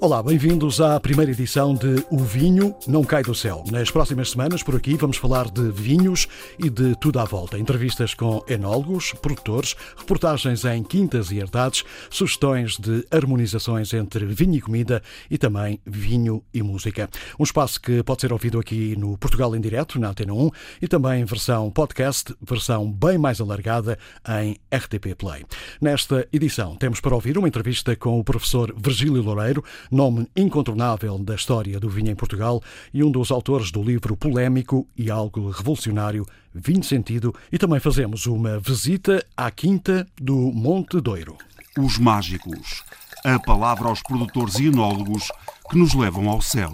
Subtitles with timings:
[0.00, 3.64] Olá, bem-vindos à primeira edição de O Vinho Não Cai do Céu.
[3.68, 7.58] Nas próximas semanas, por aqui, vamos falar de vinhos e de tudo à volta.
[7.58, 14.60] Entrevistas com enólogos, produtores, reportagens em quintas e herdades, sugestões de harmonizações entre vinho e
[14.60, 17.10] comida e também vinho e música.
[17.36, 20.86] Um espaço que pode ser ouvido aqui no Portugal em Direto, na Antena 1, e
[20.86, 23.98] também versão podcast, versão bem mais alargada
[24.40, 25.44] em RTP Play.
[25.80, 31.34] Nesta edição, temos para ouvir uma entrevista com o professor Virgílio Loureiro, nome incontornável da
[31.34, 36.26] história do vinho em Portugal e um dos autores do livro polémico e algo revolucionário
[36.54, 41.36] Vinho Sentido, e também fazemos uma visita à quinta do Monte Doiro.
[41.78, 42.82] Os mágicos.
[43.24, 45.30] A palavra aos produtores e enólogos
[45.70, 46.72] que nos levam ao céu.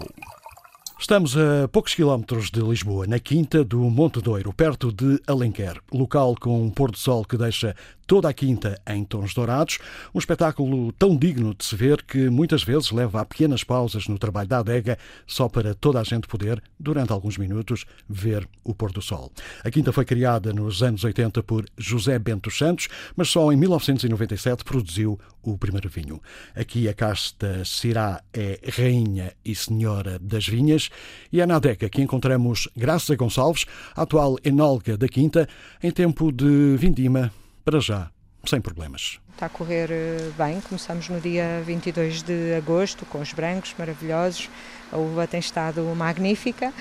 [0.97, 6.35] Estamos a poucos quilómetros de Lisboa, na Quinta do Monte Doiro, perto de Alenquer, local
[6.39, 7.75] com um pôr do sol que deixa
[8.07, 9.79] toda a quinta em tons dourados,
[10.13, 14.17] um espetáculo tão digno de se ver que muitas vezes leva a pequenas pausas no
[14.17, 18.91] trabalho da adega só para toda a gente poder, durante alguns minutos, ver o pôr
[18.91, 19.31] do sol.
[19.63, 24.63] A quinta foi criada nos anos 80 por José Bento Santos, mas só em 1997
[24.63, 26.21] produziu o primeiro vinho.
[26.55, 30.89] Aqui a casta Cirá é rainha e senhora das vinhas
[31.31, 35.47] e é na adega que encontramos Graça Gonçalves, atual enóloga da quinta,
[35.81, 37.31] em tempo de vindima
[37.65, 38.11] para já,
[38.45, 39.19] sem problemas.
[39.33, 44.49] Está a correr eh, bem, começamos no dia 22 de agosto com os brancos maravilhosos,
[44.91, 46.71] a uva tem estado magnífica.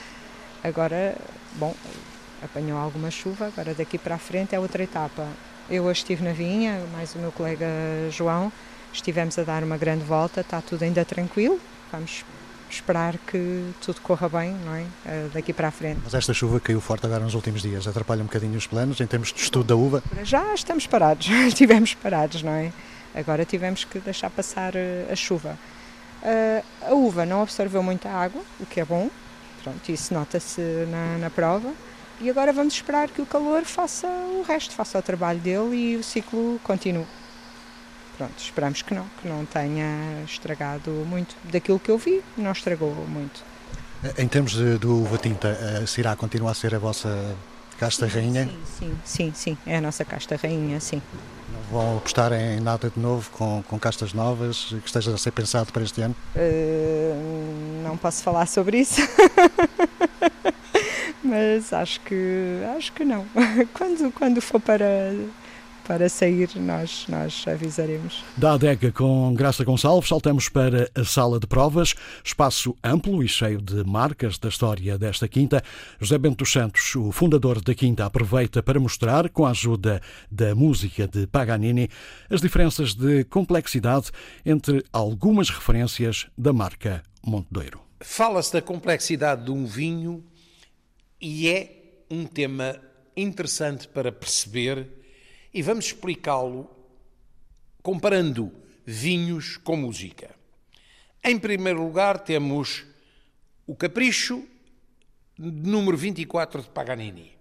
[0.63, 1.17] Agora,
[1.55, 1.75] bom,
[2.43, 5.27] apanhou alguma chuva, agora daqui para a frente é outra etapa.
[5.71, 7.67] Eu hoje estive na vinha, mais o meu colega
[8.11, 8.53] João,
[8.93, 11.59] estivemos a dar uma grande volta, está tudo ainda tranquilo,
[11.91, 12.25] vamos
[12.75, 14.85] esperar que tudo corra bem não é?
[15.07, 16.01] Eh, daqui para a frente.
[16.05, 19.07] Mas esta chuva caiu forte agora nos últimos dias, atrapalha um bocadinho os planos em
[19.07, 20.03] termos de estudo da uva?
[20.23, 22.73] Já estamos parados, estivemos parados, não é?
[23.15, 25.59] Agora tivemos que deixar passar eh, a chuva.
[26.23, 29.11] Uh, a uva não absorveu muita água, o que é bom,
[29.63, 30.61] pronto, isso nota-se
[30.91, 31.71] na, na prova.
[32.21, 35.97] E agora vamos esperar que o calor faça o resto, faça o trabalho dele e
[35.97, 37.05] o ciclo continue
[38.17, 41.37] pronto, esperamos que não, que não tenha estragado muito.
[41.45, 43.43] Daquilo que eu vi, não estragou muito.
[44.19, 45.49] Em termos de, do uva tinta,
[45.83, 47.35] a Cirá continua a ser a vossa
[47.79, 48.45] casta rainha?
[48.45, 51.01] Sim, sim, sim, sim, é a nossa casta rainha, sim.
[51.53, 55.31] Não vão apostar em nada de novo, com, com castas novas, que esteja a ser
[55.31, 56.15] pensado para este ano?
[56.37, 59.01] Uh, não posso falar sobre isso.
[61.25, 63.27] Mas acho que acho que não.
[63.73, 64.85] Quando, quando for para
[65.87, 68.25] para sair, nós, nós avisaremos.
[68.37, 73.61] Da adega com Graça Gonçalves, saltamos para a sala de provas, espaço amplo e cheio
[73.61, 75.63] de marcas da história desta quinta.
[76.01, 80.01] José Bento dos Santos, o fundador da quinta, aproveita para mostrar, com a ajuda
[80.31, 81.89] da música de Paganini,
[82.31, 84.11] as diferenças de complexidade
[84.45, 87.81] entre algumas referências da marca Montedouro.
[88.01, 90.25] Fala-se da complexidade de um vinho
[91.21, 92.77] e é um tema
[93.17, 95.04] interessante para perceber
[95.55, 96.69] e vamos explicá-lo
[97.81, 98.53] comparando
[98.85, 100.35] vinhos com música.
[101.23, 102.85] Em primeiro lugar, temos
[103.67, 104.45] o Capricho,
[105.39, 107.34] número 24 de Paganini.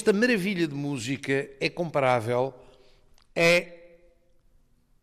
[0.00, 2.54] Esta maravilha de música é comparável
[3.36, 3.66] a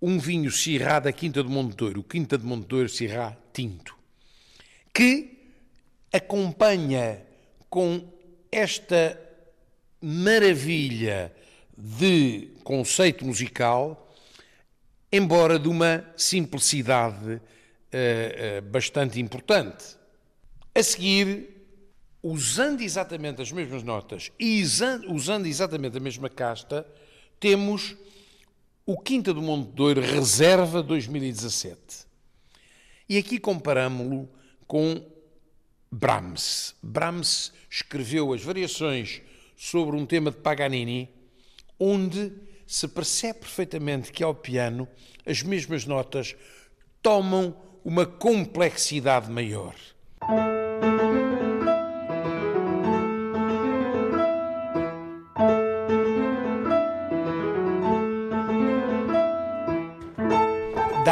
[0.01, 3.95] um vinho Syrah da Quinta de Monteiro, Quinta de Monteiro Syrah Tinto,
[4.91, 5.53] que
[6.11, 7.21] acompanha
[7.69, 8.11] com
[8.51, 9.21] esta
[10.01, 11.31] maravilha
[11.77, 14.11] de conceito musical,
[15.11, 19.95] embora de uma simplicidade uh, uh, bastante importante.
[20.73, 21.56] A seguir,
[22.21, 24.61] usando exatamente as mesmas notas e
[25.07, 26.85] usando exatamente a mesma casta,
[27.39, 27.95] temos
[28.85, 32.07] o Quinta do Monte Douro Reserva 2017.
[33.09, 34.29] E aqui comparamos-lo
[34.65, 35.01] com
[35.91, 36.75] Brahms.
[36.81, 39.21] Brahms escreveu as variações
[39.55, 41.09] sobre um tema de Paganini,
[41.79, 42.33] onde
[42.65, 44.87] se percebe perfeitamente que ao piano
[45.25, 46.35] as mesmas notas
[47.01, 49.75] tomam uma complexidade maior.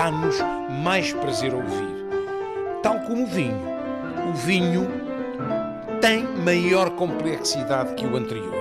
[0.06, 0.36] Dá-nos
[0.84, 2.06] mais prazer a ouvir.
[2.84, 3.60] Tal como o vinho.
[4.30, 4.88] O vinho
[6.00, 8.54] tem maior complexidade que o anterior.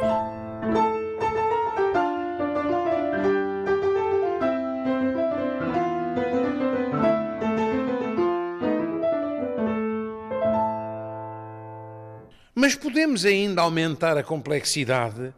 [12.55, 15.35] Mas podemos ainda aumentar a complexidade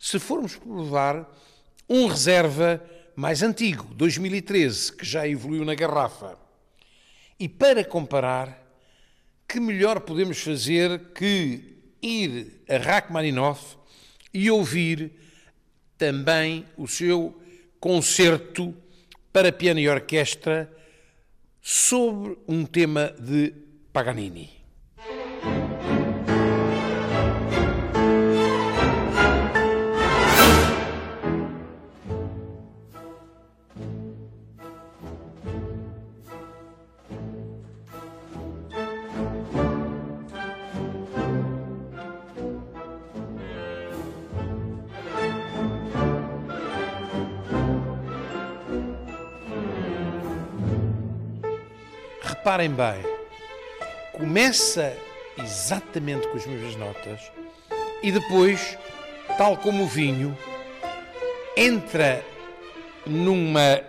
[0.00, 1.24] se formos provar
[1.88, 2.82] um reserva
[3.16, 6.38] mais antigo, 2013, que já evoluiu na garrafa.
[7.38, 8.60] E para comparar,
[9.46, 13.76] que melhor podemos fazer que ir a Rachmaninoff
[14.32, 15.12] e ouvir
[15.96, 17.40] também o seu
[17.78, 18.74] concerto
[19.32, 20.70] para piano e orquestra
[21.60, 23.52] sobre um tema de
[23.92, 24.63] Paganini.
[52.54, 53.02] Reparem bem,
[54.12, 54.96] começa
[55.36, 57.32] exatamente com as mesmas notas
[58.00, 58.78] e depois,
[59.36, 60.38] tal como o vinho,
[61.56, 62.24] entra
[63.04, 63.80] numa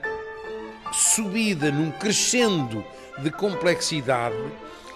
[0.91, 2.83] subida, num crescendo
[3.19, 4.35] de complexidade,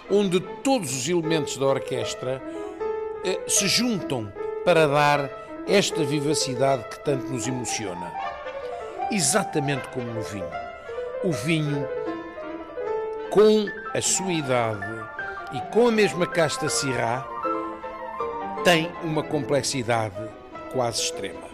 [0.09, 2.41] onde todos os elementos da orquestra
[3.23, 4.33] eh, se juntam
[4.65, 5.29] para dar
[5.67, 8.11] esta vivacidade que tanto nos emociona.
[9.11, 10.49] Exatamente como no vinho.
[11.23, 11.87] O vinho
[13.29, 15.07] com a sua idade
[15.53, 17.27] e com a mesma casta Syrah,
[18.63, 20.15] tem uma complexidade
[20.71, 21.48] quase extrema.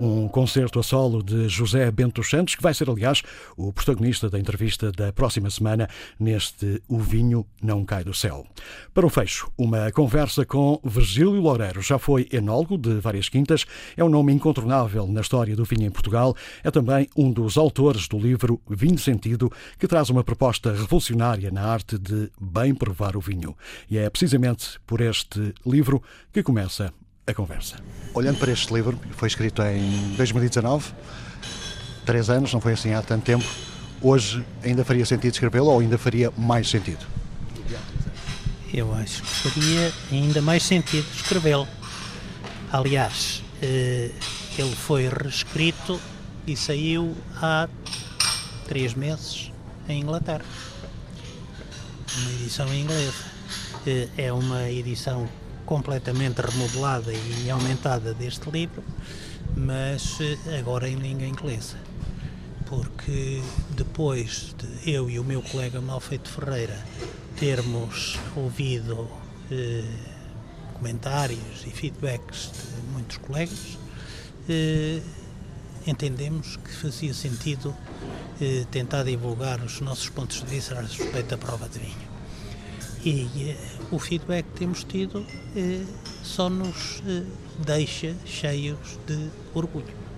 [0.00, 3.20] Um concerto a solo de José Bento Santos, que vai ser, aliás,
[3.56, 5.88] o protagonista da entrevista da próxima semana
[6.20, 8.46] neste O Vinho Não Cai do Céu.
[8.94, 11.82] Para o fecho, uma conversa com Virgílio Loureiro.
[11.82, 15.90] Já foi enólogo de várias quintas, é um nome incontornável na história do vinho em
[15.90, 19.50] Portugal, é também um dos autores do livro Vinho Sentido,
[19.80, 23.56] que traz uma proposta revolucionária na arte de bem provar o vinho.
[23.90, 26.00] E é precisamente por este livro
[26.32, 26.92] que começa
[27.28, 27.76] a conversa.
[28.14, 30.92] Olhando para este livro, foi escrito em 2019,
[32.04, 33.44] três anos, não foi assim há tanto tempo.
[34.00, 37.04] Hoje ainda faria sentido escrevê-lo ou ainda faria mais sentido?
[38.72, 41.66] Eu acho que faria ainda mais sentido escrevê-lo.
[42.72, 44.10] Aliás, eh,
[44.58, 46.00] ele foi reescrito
[46.46, 47.68] e saiu há
[48.66, 49.50] três meses
[49.88, 50.44] em Inglaterra.
[52.18, 53.24] Uma edição em inglesa.
[53.86, 55.28] Eh, é uma edição
[55.68, 58.82] completamente remodelada e aumentada deste livro,
[59.54, 61.76] mas eh, agora em língua inglesa.
[62.64, 63.42] Porque
[63.76, 66.82] depois de eu e o meu colega Malfeito Ferreira
[67.36, 69.10] termos ouvido
[69.50, 69.84] eh,
[70.72, 73.76] comentários e feedbacks de muitos colegas,
[74.48, 75.02] eh,
[75.86, 77.76] entendemos que fazia sentido
[78.40, 82.07] eh, tentar divulgar os nossos pontos de vista a respeito da prova de vinho.
[83.04, 83.56] E
[83.90, 85.24] o feedback que temos tido
[86.22, 87.02] só nos
[87.64, 90.08] deixa cheios de orgulho.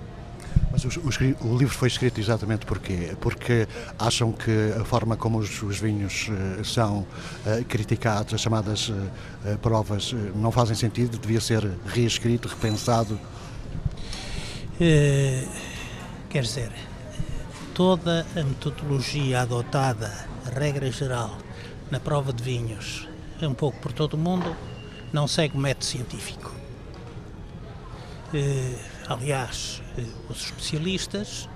[0.73, 3.17] Mas o, o, o, livro foi escrito exatamente porquê?
[3.21, 3.67] Porque
[3.99, 9.59] acham que a forma como os, os vinhos uh, são uh, criticados, as chamadas uh,
[9.61, 11.19] provas, não fazem sentido?
[11.19, 13.19] Devia ser reescrito, repensado?
[16.31, 16.73] quer dizer,
[17.75, 20.11] toda a metodologia adotada,
[20.47, 21.37] a regra geral,
[21.91, 23.09] na prova de vinhos,
[23.43, 24.55] um pouco por todo o mundo,
[25.13, 26.55] não segue o método científico.
[29.11, 31.49] Aliás, eh, os especialistas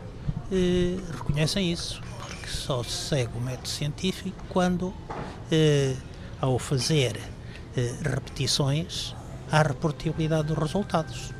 [0.50, 4.92] eh, reconhecem isso, porque só se segue o método científico quando,
[5.52, 5.94] eh,
[6.40, 7.16] ao fazer
[8.02, 9.14] repetições,
[9.52, 11.32] há reportabilidade dos resultados.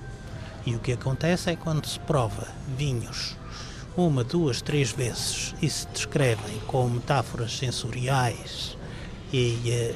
[0.64, 2.46] E o que acontece é quando se prova
[2.78, 3.36] vinhos
[3.96, 8.73] uma, duas, três vezes e se descrevem com metáforas sensoriais
[9.36, 9.94] e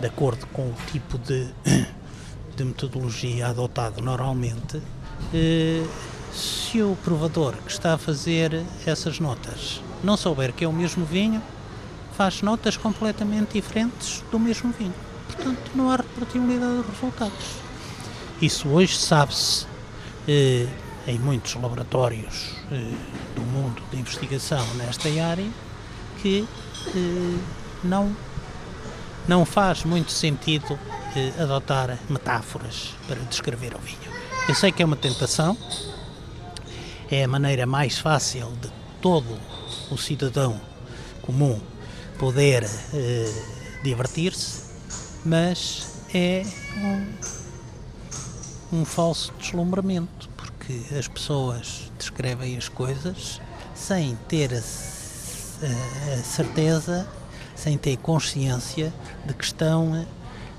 [0.00, 1.48] de acordo com o tipo de
[2.56, 4.80] de metodologia adotado normalmente,
[5.32, 5.84] eh,
[6.32, 11.04] se o provador que está a fazer essas notas não souber que é o mesmo
[11.04, 11.42] vinho,
[12.16, 14.94] faz notas completamente diferentes do mesmo vinho.
[15.26, 17.46] Portanto, não há reprodutibilidade dos resultados.
[18.40, 19.66] Isso hoje sabe-se
[20.28, 20.66] eh,
[21.06, 22.94] em muitos laboratórios eh,
[23.34, 25.48] do mundo de investigação nesta área
[26.22, 26.46] que
[26.94, 27.38] eh,
[27.82, 28.16] não,
[29.26, 30.78] não faz muito sentido
[31.16, 33.98] eh, adotar metáforas para descrever o vinho.
[34.48, 35.56] Eu sei que é uma tentação,
[37.10, 39.36] é a maneira mais fácil de todo
[39.90, 40.60] o cidadão
[41.22, 41.60] comum
[42.18, 42.64] poder
[42.94, 43.32] eh,
[43.82, 44.62] divertir-se,
[45.24, 46.44] mas é
[48.72, 53.40] um, um falso deslumbramento, porque as pessoas descrevem as coisas
[53.74, 54.91] sem ter a,
[55.62, 57.06] a, a certeza,
[57.54, 58.92] sem ter consciência
[59.24, 60.06] de que estão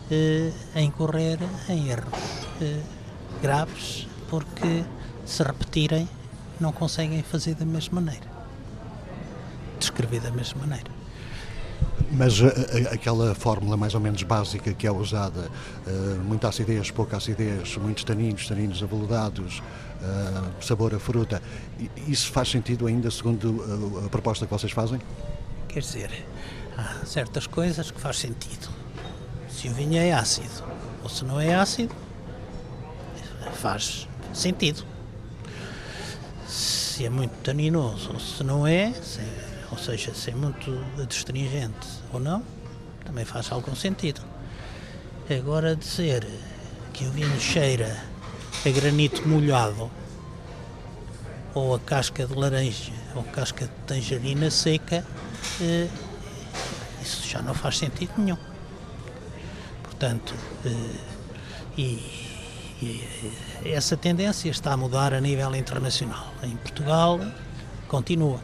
[0.09, 2.79] eh, a incorrer em erros eh,
[3.41, 4.83] graves, porque
[5.25, 6.07] se repetirem
[6.59, 8.25] não conseguem fazer da mesma maneira,
[9.79, 10.91] descrever da mesma maneira.
[12.11, 15.49] Mas a, eh, a, aquela fórmula mais ou menos básica que é usada,
[15.87, 19.63] uh, muita acidez, pouca acidez, muitos taninos, taninos aveludados,
[20.03, 21.41] uh, sabor a fruta,
[22.07, 24.99] isso faz sentido ainda segundo a, a proposta que vocês fazem?
[25.67, 26.25] Quer dizer,
[26.77, 28.69] há certas coisas que faz sentido
[29.63, 30.63] se o vinho é ácido
[31.03, 31.95] ou se não é ácido,
[33.53, 34.83] faz sentido.
[36.47, 39.21] Se é muito taninoso ou se não é, se,
[39.71, 40.69] ou seja, se é muito
[41.01, 42.43] adstringente ou não,
[43.05, 44.21] também faz algum sentido.
[45.29, 46.27] Agora dizer
[46.91, 48.03] que o vinho cheira
[48.65, 49.91] a granito molhado
[51.53, 55.05] ou a casca de laranja ou casca de tangerina seca,
[55.61, 55.87] eh,
[57.01, 58.37] isso já não faz sentido nenhum.
[59.83, 60.33] Portanto,
[60.65, 60.95] eh,
[61.77, 61.83] e,
[62.81, 63.03] e
[63.65, 66.33] essa tendência está a mudar a nível internacional.
[66.41, 67.19] Em Portugal,
[67.87, 68.39] continua.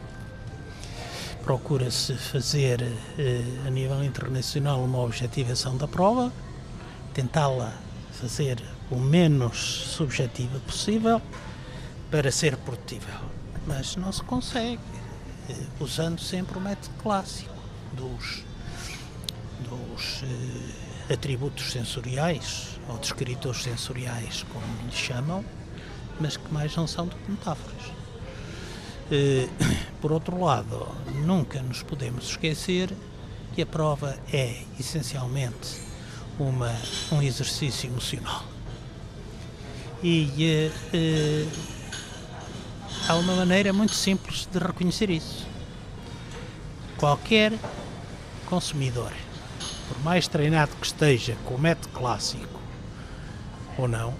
[1.42, 2.82] Procura-se fazer
[3.18, 6.30] eh, a nível internacional uma objetivação da prova,
[7.14, 7.72] tentá-la
[8.12, 11.22] fazer o menos subjetiva possível
[12.10, 13.20] para ser produtível.
[13.66, 14.80] Mas não se consegue,
[15.48, 17.54] eh, usando sempre o método clássico
[17.92, 18.44] dos,
[19.60, 20.24] dos
[21.12, 25.44] atributos sensoriais, ou descritores sensoriais, como lhe chamam,
[26.18, 27.92] mas que mais não são do que metáforas.
[29.10, 29.48] Eh,
[30.00, 30.88] por outro lado,
[31.24, 32.92] nunca nos podemos esquecer
[33.54, 35.80] que a prova é essencialmente
[36.38, 36.74] uma,
[37.12, 38.44] um exercício emocional.
[40.02, 41.46] E eh, eh,
[43.08, 45.46] há uma maneira muito simples de reconhecer isso.
[46.96, 47.52] Qualquer
[48.46, 49.12] consumidor
[49.90, 52.60] por mais treinado que esteja com o método clássico
[53.76, 54.14] ou não,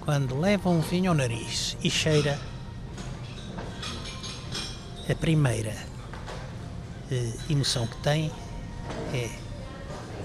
[0.00, 2.36] quando leva um vinho ao nariz e cheira,
[5.08, 5.76] a primeira
[7.12, 8.32] eh, emoção que tem
[9.14, 9.30] é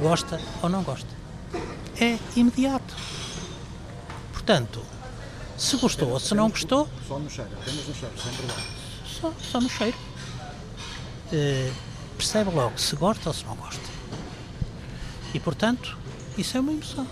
[0.01, 1.10] gosta ou não gosta.
[2.01, 2.95] É imediato.
[4.46, 4.82] Portanto,
[5.58, 6.90] se gostou ou se não gostou.
[7.08, 8.66] Só no cheiro, apenas no cheiro, sem provar.
[9.06, 9.98] Só, só no cheiro.
[11.32, 11.74] Uh,
[12.18, 13.90] percebe logo se gosta ou se não gosta.
[15.34, 15.98] E, portanto,
[16.38, 17.08] isso é uma emoção.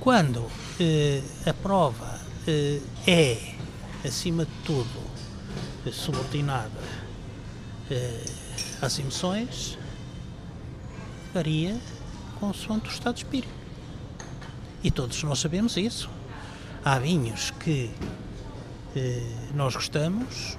[0.00, 3.54] Quando eh, a prova eh, é,
[4.06, 5.00] acima de tudo,
[5.92, 6.70] subordinada
[8.82, 9.78] às emoções,
[11.32, 11.78] varia
[12.40, 13.53] consoante o estado de espírito.
[14.84, 16.08] E todos nós sabemos isso.
[16.84, 17.90] Há vinhos que
[18.94, 19.22] eh,
[19.54, 20.58] nós gostamos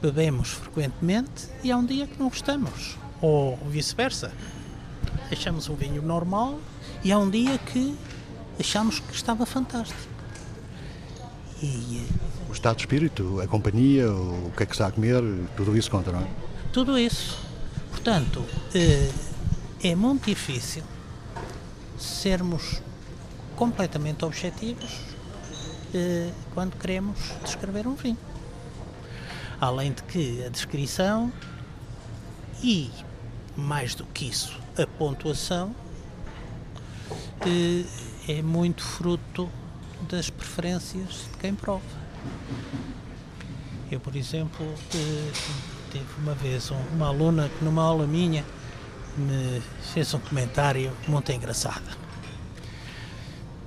[0.00, 4.32] bebemos frequentemente e há um dia que não gostamos, ou vice-versa.
[5.30, 6.58] Achamos um vinho normal
[7.04, 7.94] e há um dia que
[8.58, 10.00] achamos que estava fantástico.
[11.62, 12.06] E,
[12.48, 15.22] o estado de espírito, a companhia, o que é que está a comer,
[15.56, 16.26] tudo isso conta, não é?
[16.72, 17.38] Tudo isso.
[17.90, 19.10] Portanto, eh,
[19.82, 20.82] é muito difícil
[21.98, 22.80] sermos
[23.60, 24.90] completamente objetivos
[25.92, 28.16] eh, quando queremos descrever um vinho.
[29.60, 31.30] Além de que a descrição
[32.62, 32.90] e,
[33.54, 35.76] mais do que isso, a pontuação
[37.42, 37.84] eh,
[38.26, 39.46] é muito fruto
[40.08, 41.84] das preferências de quem prova.
[43.90, 44.64] Eu, por exemplo,
[44.94, 45.32] eh,
[45.92, 48.42] tive uma vez uma aluna que numa aula minha
[49.18, 49.60] me
[49.92, 52.09] fez um comentário muito engraçado.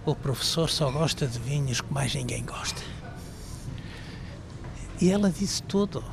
[0.05, 2.81] O professor só gosta de vinhos que mais ninguém gosta.
[5.00, 6.03] E ela disse tudo.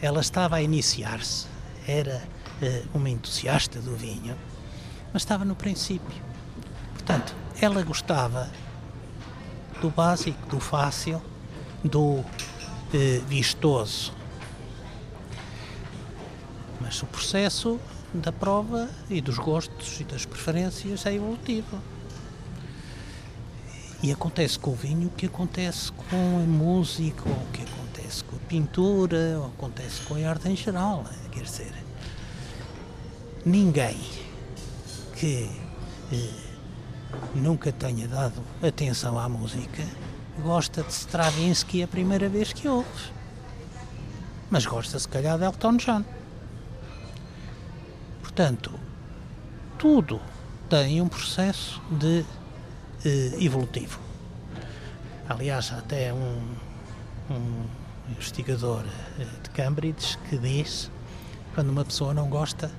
[0.00, 1.46] Ela estava a iniciar-se,
[1.86, 2.22] era
[2.62, 4.36] uh, uma entusiasta do vinho,
[5.12, 6.22] mas estava no princípio.
[6.92, 8.48] Portanto, ela gostava
[9.80, 11.20] do básico, do fácil,
[11.82, 12.24] do
[12.92, 14.12] eh, vistoso.
[16.80, 17.80] Mas o processo
[18.14, 21.78] da prova e dos gostos e das preferências é evolutivo.
[24.02, 28.22] E acontece com o vinho o que acontece com a música, ou o que acontece
[28.24, 31.04] com a pintura, ou acontece com a arte em geral.
[31.32, 31.72] Quer dizer,
[33.44, 33.98] ninguém
[35.16, 35.50] que
[36.12, 36.30] eh,
[37.34, 39.84] nunca tenha dado atenção à música,
[40.42, 43.18] gosta de Stravinsky a primeira vez que ouve.
[44.48, 46.04] Mas gosta, se calhar, de Elton John.
[48.22, 48.70] Portanto,
[49.76, 50.20] tudo
[50.68, 52.24] tem um processo de
[53.40, 53.98] evolutivo.
[55.28, 56.40] Aliás, há até um,
[57.30, 57.64] um
[58.10, 58.82] investigador
[59.18, 60.90] eh, de Cambridge que diz
[61.54, 62.70] quando uma pessoa não gosta,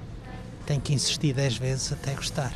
[0.65, 2.53] tem que insistir dez vezes até gostar.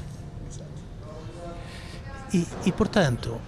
[2.34, 3.40] E, e, portanto,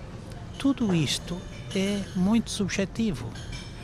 [0.59, 1.39] tudo isto
[1.75, 3.31] é muito subjetivo.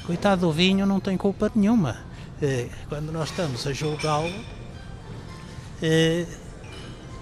[0.06, 1.98] Coitado do vinho não tem culpa nenhuma.
[2.42, 4.34] Eh, quando nós estamos a julgá-lo,
[5.82, 6.26] eh,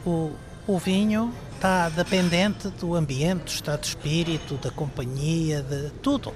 [0.05, 0.31] o,
[0.67, 6.33] o vinho está dependente do ambiente, do estado de espírito, da companhia, de tudo.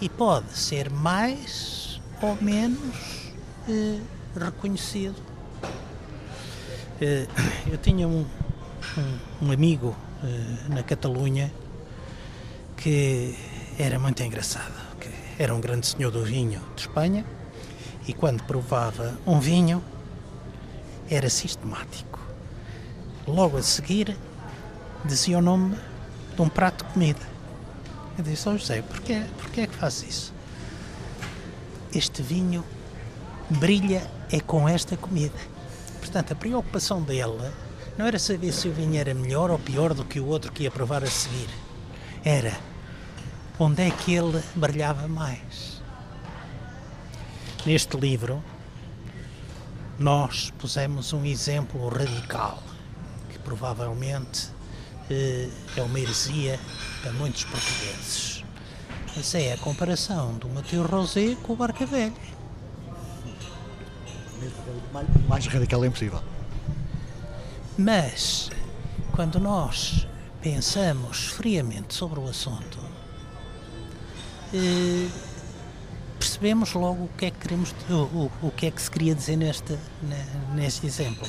[0.00, 2.94] E pode ser mais ou menos
[3.68, 3.98] eh,
[4.38, 5.20] reconhecido.
[7.66, 8.24] eu tinha um,
[8.96, 11.52] um, um amigo eh, na Catalunha
[12.76, 13.36] que
[13.76, 14.74] era muito engraçado.
[15.00, 15.10] Que
[15.42, 17.24] era um grande senhor do vinho de Espanha
[18.06, 19.82] e quando provava um vinho
[21.10, 22.13] era sistemático.
[23.26, 24.16] Logo a seguir
[25.04, 25.76] dizia o nome
[26.34, 27.20] de um prato de comida.
[28.18, 30.32] Eu disse ao José, porquê, porquê é que faz isso?
[31.94, 32.64] Este vinho
[33.50, 35.38] brilha é com esta comida.
[36.00, 37.50] Portanto, a preocupação dele
[37.96, 40.64] não era saber se o vinho era melhor ou pior do que o outro que
[40.64, 41.48] ia provar a seguir.
[42.24, 42.56] Era
[43.58, 45.82] onde é que ele brilhava mais.
[47.64, 48.42] Neste livro,
[49.98, 52.62] nós pusemos um exemplo radical,
[53.44, 54.48] provavelmente
[55.10, 56.58] eh, é uma heresia
[57.02, 58.44] para muitos portugueses.
[59.16, 62.12] Mas é a comparação do Mateus Rosé com o Barca Velha.
[65.28, 66.20] Mais radical é impossível.
[67.76, 68.50] Mas,
[69.12, 70.06] quando nós
[70.40, 72.78] pensamos friamente sobre o assunto,
[74.52, 75.08] eh,
[76.18, 79.14] percebemos logo o que é que queremos, o, o, o, que é que se queria
[79.14, 79.76] dizer neste,
[80.54, 81.28] neste exemplo.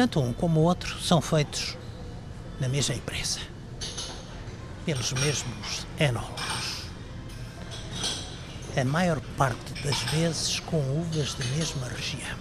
[0.00, 1.76] Tanto um como o outro são feitos
[2.58, 3.38] na mesma empresa,
[4.86, 6.84] pelos mesmos enólogos.
[8.74, 12.38] A maior parte das vezes com uvas da mesma região.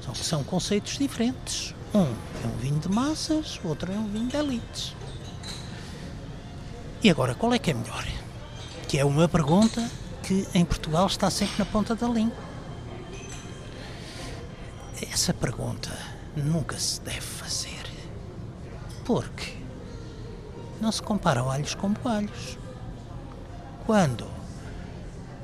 [0.00, 1.74] Só que são conceitos diferentes.
[1.92, 4.96] Um é um vinho de massas, outro é um vinho de elites.
[7.02, 8.06] E agora, qual é que é melhor?
[8.88, 9.86] Que é uma pergunta
[10.22, 12.42] que em Portugal está sempre na ponta da língua.
[15.12, 17.86] Essa pergunta nunca se deve fazer.
[19.04, 19.54] Porque
[20.80, 22.58] não se comparam alhos com boalhos.
[23.86, 24.26] Quando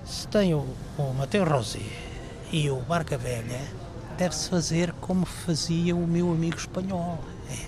[0.04, 0.66] se tem o,
[0.98, 1.80] o Mateus Rosé
[2.52, 3.60] e o Barca Velha,
[4.16, 7.18] deve-se fazer como fazia o meu amigo espanhol.
[7.50, 7.66] É.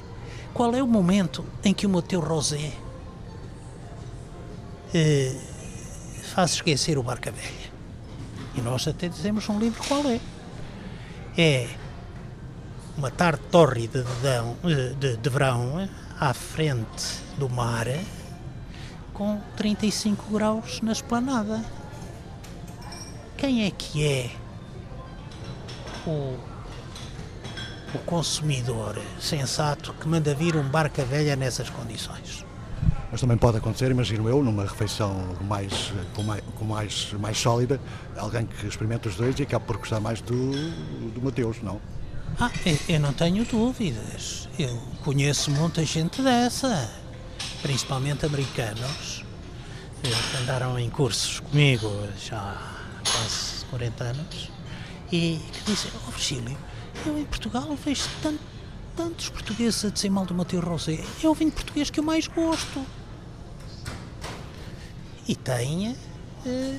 [0.52, 2.72] Qual é o momento em que o Mateu Rosé
[4.94, 5.34] eh,
[6.34, 7.72] faz esquecer o Barca Velha?
[8.54, 10.20] E nós até dizemos um livro qual é.
[11.36, 11.68] É
[12.96, 17.86] uma tarde tórrida de, de, de, de verão à frente do mar
[19.12, 21.62] com 35 graus na esplanada.
[23.36, 24.30] quem é que é
[26.06, 26.36] o,
[27.94, 32.44] o consumidor sensato que manda vir um barca velha nessas condições?
[33.10, 37.80] Mas também pode acontecer, imagino eu, numa refeição mais, com mais, com mais, mais sólida,
[38.16, 40.50] alguém que experimenta os dois e acaba por gostar mais do,
[41.10, 41.80] do Mateus, não?
[42.38, 42.50] Ah,
[42.86, 44.46] eu, não tenho dúvidas.
[44.58, 46.92] Eu conheço muita gente dessa,
[47.62, 49.24] principalmente americanos,
[50.04, 51.90] eh, andaram em cursos comigo
[52.22, 54.50] já há quase 40 anos,
[55.10, 56.58] e que dizem, oh Virgílio,
[57.06, 58.40] eu em Portugal vejo tanto,
[58.94, 62.26] tantos portugueses a dizer mal do Mateus Rosé, é o vinho português que eu mais
[62.26, 62.84] gosto.
[65.26, 65.96] E tem
[66.44, 66.78] eh,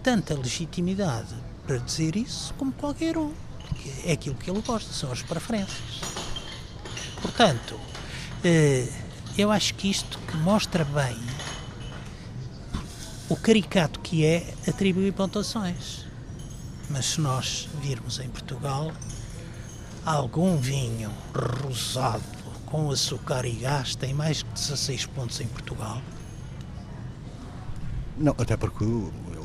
[0.00, 1.34] tanta legitimidade
[1.66, 3.49] para dizer isso como qualquer um.
[4.04, 6.00] É aquilo que ele gosta, são as preferências.
[7.20, 7.78] Portanto,
[8.44, 8.88] eh,
[9.36, 11.16] eu acho que isto que mostra bem
[13.28, 16.04] o caricato que é atribuir pontuações.
[16.88, 18.92] Mas se nós virmos em Portugal,
[20.04, 22.24] algum vinho rosado
[22.66, 26.02] com açúcar e gás tem mais que 16 pontos em Portugal.
[28.16, 28.84] Não, até porque,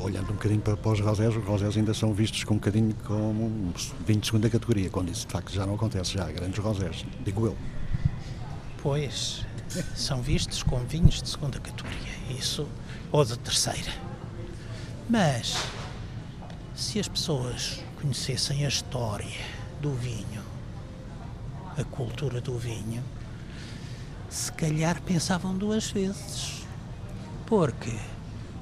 [0.05, 2.95] olhando um bocadinho para, para os rosés, os rosés ainda são vistos com um bocadinho
[3.05, 3.73] como
[4.05, 7.05] vinho de segunda categoria, quando isso de facto já não acontece, já há grandes rosés,
[7.23, 7.57] digo eu.
[8.81, 9.45] Pois,
[9.95, 12.67] são vistos como vinhos de segunda categoria, isso,
[13.11, 13.91] ou de terceira.
[15.09, 15.57] Mas,
[16.75, 19.41] se as pessoas conhecessem a história
[19.81, 20.41] do vinho,
[21.77, 23.03] a cultura do vinho,
[24.29, 26.65] se calhar pensavam duas vezes.
[27.45, 27.93] Porque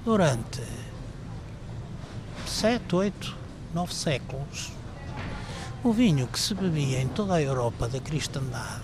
[0.03, 0.61] durante
[2.53, 3.35] sete, oito,
[3.73, 4.71] nove séculos,
[5.83, 8.83] o vinho que se bebia em toda a Europa da cristandade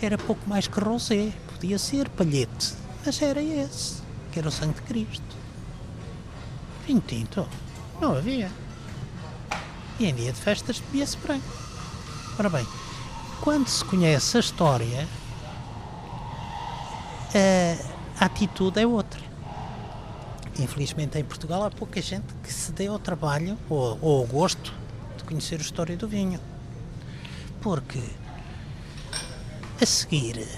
[0.00, 4.74] era pouco mais que rosé, podia ser palhete, mas era esse, que era o sangue
[4.74, 5.36] de Cristo.
[6.86, 7.48] Vinho tinto
[8.00, 8.50] não havia.
[9.98, 11.44] E em dia de festas bebia-se branco.
[12.38, 12.66] Ora bem,
[13.40, 15.08] quando se conhece a história,
[18.18, 19.01] a atitude é outra.
[20.72, 24.72] Infelizmente em Portugal há pouca gente que se dê ao trabalho ou, ou ao gosto
[25.18, 26.40] de conhecer a história do vinho.
[27.60, 28.00] Porque
[29.78, 30.48] a seguir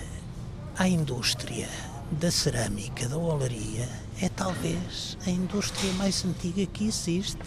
[0.78, 1.68] à indústria
[2.12, 3.88] da cerâmica, da olaria,
[4.22, 7.42] é talvez a indústria mais antiga que existe.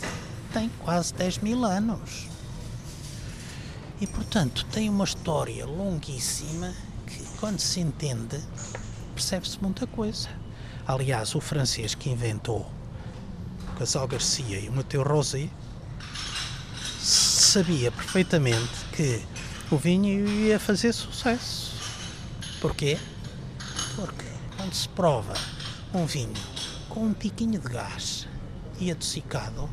[0.51, 2.27] Tem quase 10 mil anos.
[4.01, 6.73] E portanto tem uma história longuíssima
[7.05, 8.37] que, quando se entende,
[9.15, 10.27] percebe-se muita coisa.
[10.87, 12.65] Aliás, o francês que inventou
[13.69, 15.49] o Casal Garcia e o Mateu Rosé
[17.01, 19.21] sabia perfeitamente que
[19.69, 21.75] o vinho ia fazer sucesso.
[22.61, 22.97] Porquê?
[23.97, 25.33] Porque quando se prova
[25.93, 26.33] um vinho
[26.87, 28.25] com um tiquinho de gás
[28.79, 29.69] e adocicado,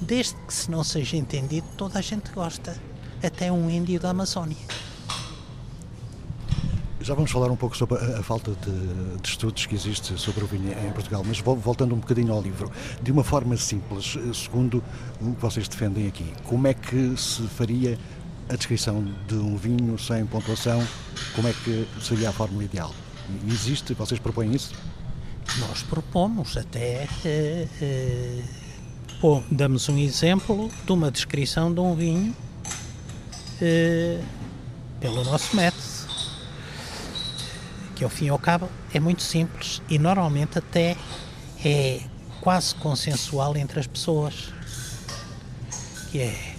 [0.00, 2.80] desde que se não seja entendido, toda a gente gosta.
[3.20, 4.56] Até um índio da Amazónia.
[7.02, 10.46] Já vamos falar um pouco sobre a, falta de, de, estudos que existe sobre o
[10.46, 12.70] vinho em Portugal, mas voltando um bocadinho ao livro,
[13.02, 14.82] de uma forma simples, segundo
[15.20, 17.98] o que vocês defendem aqui, como é que se faria
[18.48, 20.86] a descrição de um vinho sem pontuação?
[21.34, 22.94] Como é que seria a fórmula ideal?
[23.48, 23.94] Existe?
[23.94, 24.72] Vocês propõem isso?
[25.58, 27.08] Nós propomos até.
[27.24, 28.42] Eh, eh,
[29.20, 32.34] bom, damos um exemplo de uma descrição de um vinho
[33.60, 34.20] eh,
[35.00, 35.91] pelo nosso método
[37.94, 40.96] que ao fim e ao cabo é muito simples e normalmente até
[41.64, 42.00] é
[42.40, 44.52] quase consensual entre as pessoas.
[46.10, 46.54] Que é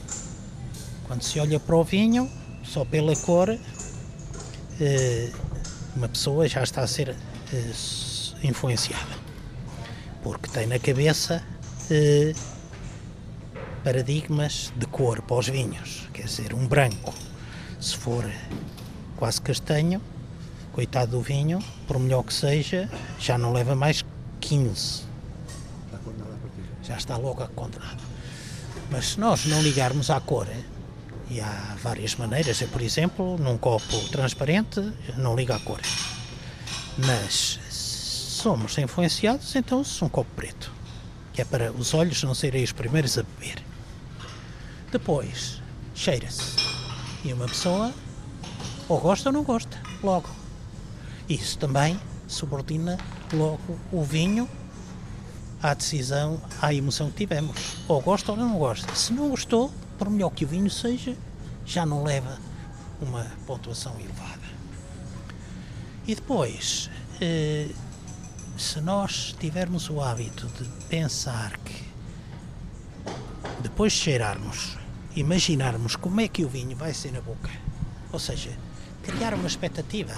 [1.06, 2.30] quando se olha para o vinho,
[2.64, 3.50] só pela cor,
[4.80, 5.32] eh,
[5.96, 7.72] uma pessoa já está a ser eh,
[8.44, 9.16] influenciada.
[10.24, 11.44] Porque tem na cabeça
[11.92, 12.34] eh,
[13.84, 16.08] paradigmas de cor para os vinhos.
[16.14, 17.14] Quer dizer, um branco,
[17.80, 18.26] se for
[19.18, 20.02] quase castanho,
[20.74, 24.04] coitado do vinho, por melhor que seja, já não leva mais
[24.42, 25.04] 15.
[26.82, 28.02] Já está logo condenado.
[28.92, 30.48] Mas se nós não ligarmos à cor,
[31.30, 34.82] e há várias maneiras, eu, por exemplo, num copo transparente,
[35.16, 35.80] não liga à cor.
[36.98, 40.72] Mas somos influenciados, então se um copo preto,
[41.32, 43.64] que é para os olhos não serem os primeiros a beber.
[44.92, 45.62] Depois,
[45.96, 46.56] cheira-se.
[47.24, 47.94] E uma pessoa
[48.90, 50.43] ou gosta ou não gosta, logo.
[51.34, 52.96] Isso também subordina
[53.34, 54.48] logo o vinho
[55.64, 57.78] à decisão, à emoção que tivemos.
[57.88, 58.94] Ou gosta ou não gosta.
[58.94, 61.18] Se não gostou, por melhor que o vinho seja,
[61.66, 62.38] já não leva
[63.02, 64.44] uma pontuação elevada.
[66.06, 66.88] E depois,
[67.20, 67.70] eh,
[68.56, 71.84] se nós tivermos o hábito de pensar que
[73.64, 74.78] depois de cheirarmos,
[75.16, 77.50] imaginarmos como é que o vinho vai ser na boca,
[78.12, 78.52] ou seja,
[79.02, 80.14] criar uma expectativa,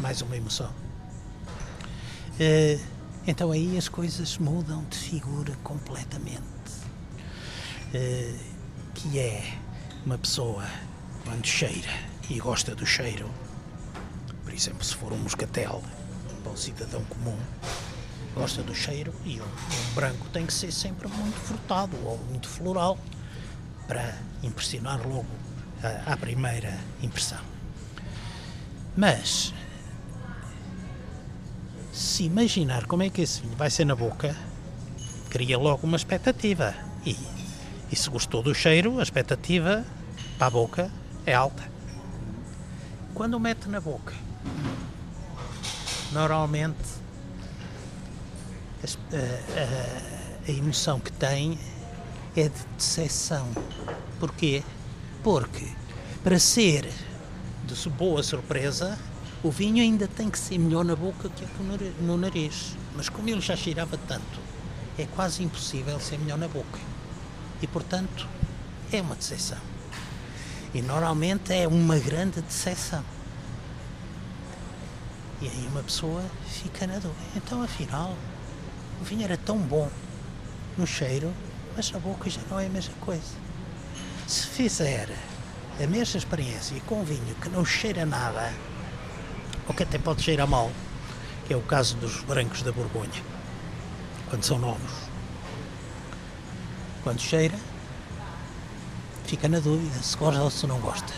[0.00, 0.72] mais uma emoção,
[2.38, 2.78] eh,
[3.26, 6.44] então aí as coisas mudam de figura completamente.
[7.94, 8.34] Eh,
[8.94, 9.54] que é
[10.04, 10.66] uma pessoa
[11.24, 11.90] quando cheira
[12.28, 13.30] e gosta do cheiro,
[14.44, 15.82] por exemplo, se for um moscatel
[16.42, 17.38] para um cidadão comum,
[18.34, 22.48] gosta do cheiro e um, um branco tem que ser sempre muito frutado ou muito
[22.48, 22.98] floral
[23.86, 25.28] para impressionar logo
[26.06, 27.40] à primeira impressão.
[28.96, 29.54] Mas
[31.98, 34.36] se imaginar como é que esse vinho vai ser na boca,
[35.28, 36.72] cria logo uma expectativa.
[37.04, 37.16] E,
[37.90, 39.84] e se gostou do cheiro, a expectativa
[40.38, 40.92] para a boca
[41.26, 41.68] é alta.
[43.14, 44.14] Quando mete na boca,
[46.12, 46.78] normalmente
[48.84, 48.86] a,
[49.60, 51.58] a, a emoção que tem
[52.36, 53.48] é de decepção.
[54.20, 54.62] Porquê?
[55.24, 55.66] Porque
[56.22, 56.88] para ser
[57.64, 58.96] de boa surpresa,
[59.42, 61.46] o vinho ainda tem que ser melhor na boca que
[62.02, 62.76] no nariz.
[62.96, 64.40] Mas como ele já cheirava tanto,
[64.98, 66.78] é quase impossível ser melhor na boca.
[67.62, 68.26] E portanto,
[68.92, 69.58] é uma decepção.
[70.74, 73.04] E normalmente é uma grande decepção.
[75.40, 77.14] E aí uma pessoa fica na dúvida.
[77.36, 78.16] Então afinal,
[79.00, 79.88] o vinho era tão bom
[80.76, 81.32] no cheiro,
[81.76, 83.36] mas na boca já não é a mesma coisa.
[84.26, 85.08] Se fizer
[85.80, 88.52] a mesma experiência com vinho que não cheira nada,
[89.68, 90.72] ou que até pode cheirar mal,
[91.46, 93.22] que é o caso dos brancos da Borgonha,
[94.30, 94.92] quando são novos.
[97.04, 97.56] Quando cheira,
[99.24, 101.12] fica na dúvida se gosta ou se não gosta.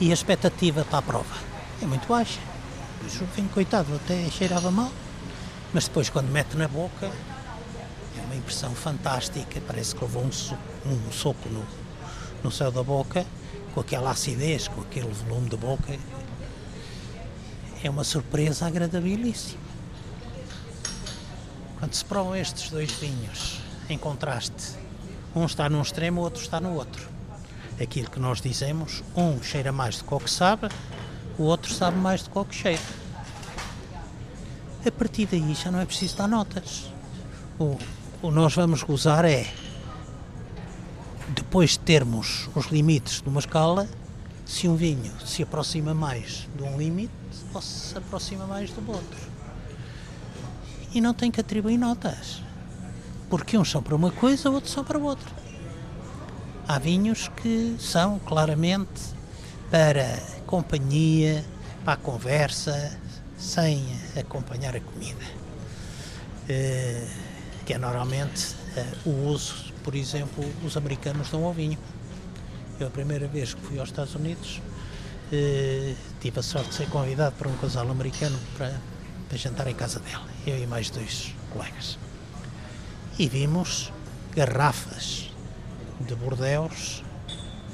[0.00, 1.36] E a expectativa para a prova
[1.80, 2.40] é muito baixa.
[3.04, 4.90] O vinho, coitado, até cheirava mal,
[5.72, 9.60] mas depois, quando mete na boca, é uma impressão fantástica.
[9.66, 11.64] Parece que levou um, so um soco no,
[12.42, 13.26] no céu da boca,
[13.74, 15.98] com aquela acidez, com aquele volume de boca.
[17.82, 19.60] É uma surpresa agradabilíssima.
[21.78, 24.78] Quando se provam estes dois vinhos em contraste,
[25.34, 27.08] um está num extremo, o outro está no outro.
[27.80, 30.68] Aquilo que nós dizemos, um cheira mais do que sabe,
[31.36, 32.82] o outro sabe mais do que cheira.
[34.86, 36.92] A partir daí já não é preciso dar notas.
[37.58, 37.76] O,
[38.22, 39.52] o nós vamos gozar é,
[41.30, 43.88] depois de termos os limites de uma escala,
[44.52, 47.10] se um vinho se aproxima mais de um limite
[47.54, 49.18] ou se aproxima mais do outro.
[50.92, 52.42] E não tem que atribuir notas,
[53.30, 55.30] porque uns são para uma coisa, outros são para outra.
[56.68, 59.00] Há vinhos que são claramente
[59.70, 61.42] para companhia,
[61.82, 62.98] para a conversa,
[63.38, 63.82] sem
[64.20, 65.24] acompanhar a comida.
[66.44, 67.08] Uh,
[67.64, 71.78] que é normalmente uh, o uso, por exemplo, os americanos dão ao vinho.
[72.80, 74.60] Eu, a primeira vez que fui aos Estados Unidos,
[75.32, 78.80] uh, tive a sorte de ser convidado para um casal americano para,
[79.28, 81.98] para jantar em casa dela, eu e mais dois colegas.
[83.18, 83.92] E vimos
[84.34, 85.30] garrafas
[86.00, 87.04] de Bordeus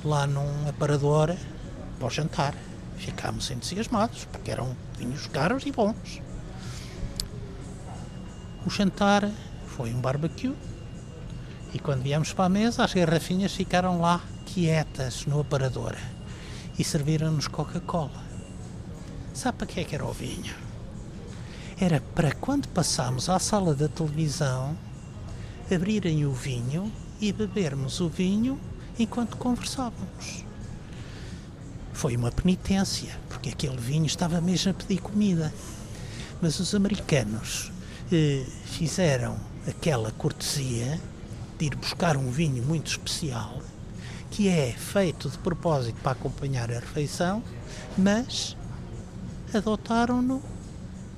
[0.05, 1.35] lá num aparador
[1.99, 2.55] para o jantar.
[2.97, 6.21] Ficámos entusiasmados, porque eram vinhos caros e bons.
[8.67, 9.31] O jantar
[9.67, 10.55] foi um barbecue
[11.73, 14.21] e quando viemos para a mesa as garrafinhas ficaram lá
[14.55, 15.95] quietas no aparador
[16.79, 18.25] e serviram-nos Coca-Cola.
[19.35, 20.55] Sabe para que é que era o vinho?
[21.79, 24.77] Era para quando passámos à sala da televisão
[25.73, 28.59] abrirem o vinho e bebermos o vinho
[28.99, 30.45] enquanto conversávamos.
[31.93, 35.53] Foi uma penitência, porque aquele vinho estava mesmo a pedir comida.
[36.41, 37.71] Mas os americanos
[38.11, 40.99] eh, fizeram aquela cortesia
[41.59, 43.61] de ir buscar um vinho muito especial,
[44.31, 47.43] que é feito de propósito para acompanhar a refeição,
[47.97, 48.57] mas
[49.55, 50.43] adotaram-no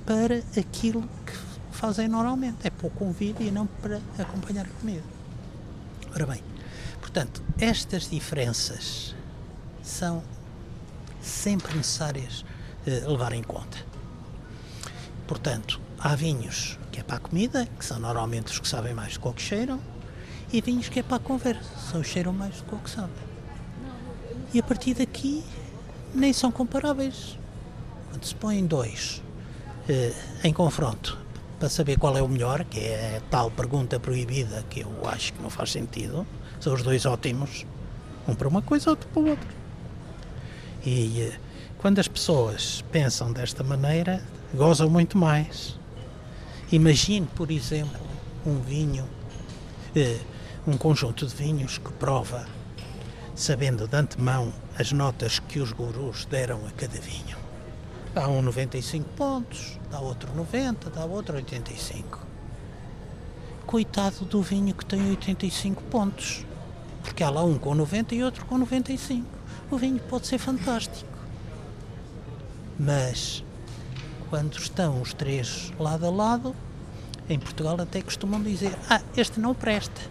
[0.05, 1.33] para aquilo que
[1.71, 5.03] fazem normalmente, é para o convívio e não para acompanhar a comida.
[6.13, 6.43] Ora bem,
[6.99, 9.15] portanto, estas diferenças
[9.81, 10.23] são
[11.21, 12.41] sempre necessárias
[12.85, 13.77] uh, levar em conta.
[15.27, 19.17] Portanto, há vinhos que é para a comida, que são normalmente os que sabem mais
[19.17, 19.79] do que cheiram,
[20.51, 23.31] e vinhos que é para a conversa, que cheiram mais do que sabem.
[24.53, 25.43] E a partir daqui
[26.13, 27.37] nem são comparáveis.
[28.09, 29.21] Quando se põem dois
[29.89, 31.17] uh, em confronto
[31.57, 35.31] para saber qual é o melhor, que é a tal pergunta proibida que eu acho
[35.33, 36.25] que não faz sentido,
[36.59, 37.65] são os dois ótimos,
[38.27, 39.47] um para uma coisa, outro para o outro.
[40.83, 41.39] E eh,
[41.77, 44.23] quando as pessoas pensam desta maneira,
[44.55, 45.79] gozam muito mais.
[46.71, 48.01] Imagine, por exemplo,
[48.43, 49.07] um vinho,
[49.95, 50.17] eh,
[50.67, 52.45] um conjunto de vinhos que prova,
[53.33, 57.35] sabendo de antemão as notas que os gurus deram a cada vinho.
[58.13, 62.19] Dá um 95 pontos, dá outro 90, dá outro 85.
[63.65, 66.45] Coitado do vinho que tem 85 pontos,
[67.03, 69.25] porque há lá um com 90 e outro com 95.
[69.71, 71.09] O vinho pode ser fantástico.
[72.77, 73.43] Mas
[74.29, 76.55] quando estão os três lado a lado,
[77.29, 80.10] em Portugal até costumam dizer: Ah, este não presta.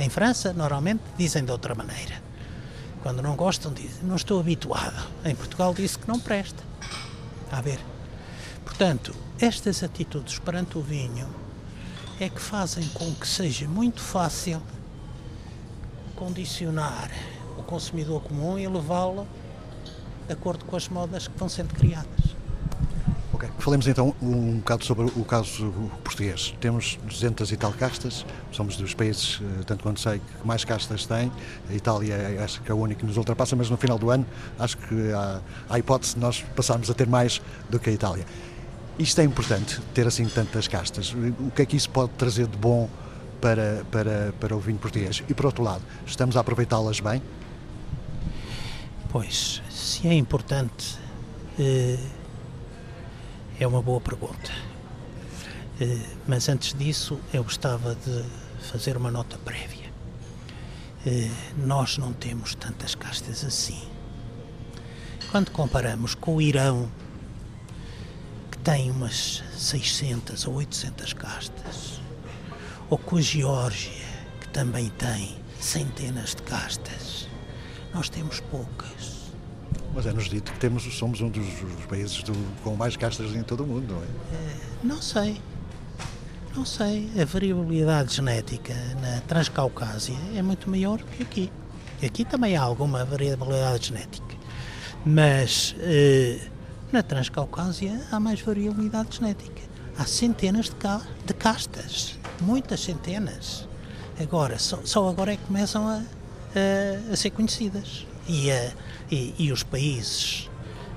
[0.00, 2.22] Em França, normalmente dizem de outra maneira.
[3.02, 5.06] Quando não gostam, dizem: Não estou habituado.
[5.24, 6.62] Em Portugal, disse que não presta.
[7.52, 7.78] A ver.
[8.64, 11.28] Portanto, estas atitudes perante o vinho
[12.18, 14.62] é que fazem com que seja muito fácil
[16.16, 17.10] condicionar
[17.58, 19.28] o consumidor comum e levá-lo
[20.26, 22.19] de acordo com as modas que vão sendo criadas.
[23.58, 25.72] Falemos então um bocado sobre o caso
[26.02, 26.54] português.
[26.60, 31.06] Temos 200 e tal castas, somos dos países, eh, tanto quanto sei, que mais castas
[31.06, 31.30] têm.
[31.68, 34.10] A Itália é, acho que é o único que nos ultrapassa, mas no final do
[34.10, 34.26] ano
[34.58, 38.24] acho que há, há hipótese de nós passarmos a ter mais do que a Itália.
[38.98, 41.14] Isto é importante, ter assim tantas castas.
[41.40, 42.88] O que é que isso pode trazer de bom
[43.40, 45.22] para, para, para o vinho português?
[45.28, 47.22] E por outro lado, estamos a aproveitá-las bem?
[49.10, 50.98] Pois, se é importante,
[51.58, 51.98] eh,
[53.60, 54.50] é uma boa pergunta.
[55.78, 58.24] Eh, mas antes disso, eu gostava de
[58.70, 59.92] fazer uma nota prévia.
[61.06, 63.82] Eh, nós não temos tantas castas assim.
[65.30, 66.90] Quando comparamos com o Irão,
[68.50, 72.00] que tem umas 600 ou 800 castas,
[72.88, 73.92] ou com a Geórgia,
[74.40, 77.28] que também tem centenas de castas,
[77.92, 79.19] nós temos poucas.
[79.94, 81.44] Mas é-nos dito que temos, somos um dos,
[81.88, 84.06] países do, com mais castas em todo o mundo, não é?
[84.82, 85.40] Não sei.
[86.54, 87.10] Não sei.
[87.20, 91.52] A variabilidade genética na Transcaucásia é muito maior que aqui.
[92.04, 94.36] Aqui também há alguma variabilidade genética.
[95.04, 96.38] Mas eh,
[96.92, 99.62] na Transcaucásia há mais variabilidade genética.
[99.98, 102.18] Há centenas de, ca de castas.
[102.40, 103.68] Muitas centenas.
[104.20, 108.06] Agora, só, só agora é que começam a, a, a ser conhecidas.
[108.32, 108.72] E, a,
[109.10, 110.48] e, e os países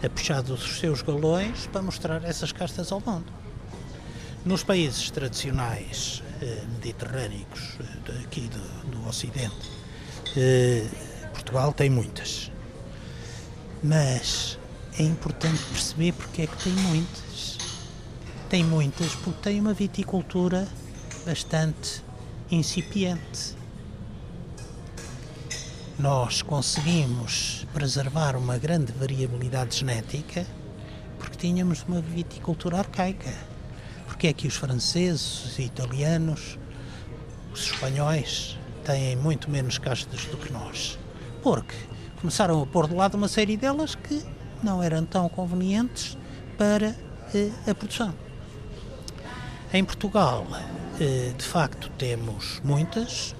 [0.03, 3.25] a puxar dos seus galões para mostrar essas castas ao mundo.
[4.45, 9.71] Nos países tradicionais eh, mediterrâneos eh, aqui do, do Ocidente,
[10.37, 10.85] eh,
[11.31, 12.51] Portugal tem muitas.
[13.81, 14.59] Mas
[14.99, 17.57] é importante perceber porque é que tem muitas.
[18.49, 20.67] Tem muitas porque tem uma viticultura
[21.25, 22.03] bastante
[22.51, 23.55] incipiente.
[25.99, 30.45] Nós conseguimos preservar uma grande variabilidade genética
[31.19, 33.32] porque tínhamos uma viticultura arcaica.
[34.08, 36.58] Porque é que os franceses, os italianos,
[37.53, 40.97] os espanhóis têm muito menos castas do que nós?
[41.43, 41.75] Porque
[42.19, 44.25] começaram a pôr de lado uma série delas que
[44.63, 46.17] não eram tão convenientes
[46.58, 46.95] para
[47.36, 48.15] eh, a produção.
[49.71, 50.47] Em Portugal,
[50.99, 53.36] eh, de facto, temos muitas,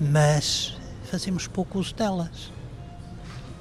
[0.00, 0.75] mas
[1.16, 2.52] fazemos pouco uso delas.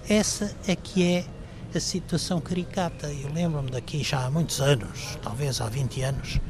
[0.10, 1.26] Essa é que é
[1.74, 3.08] a situação caricata.
[3.08, 6.42] Eu lembro-me daqui já há muitos anos, talvez há 20 anos,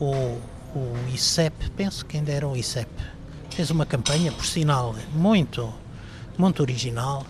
[0.00, 0.12] o,
[0.74, 2.90] o ICEP, penso que ainda era o ICEP,
[3.50, 5.72] fez uma campanha, por sinal, muito,
[6.36, 7.24] muito original,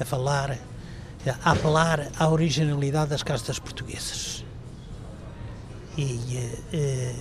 [0.00, 0.58] a falar,
[1.40, 4.44] a apelar à originalidade das castas portuguesas.
[5.96, 7.14] E, eh,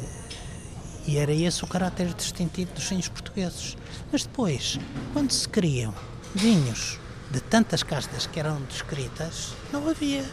[1.05, 3.77] e era esse o caráter distintivo dos vinhos portugueses.
[4.11, 4.79] Mas depois,
[5.11, 5.93] quando se criam
[6.33, 6.99] vinhos
[7.31, 10.23] de tantas castas que eram descritas, não havia,